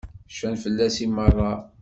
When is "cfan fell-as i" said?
0.29-1.07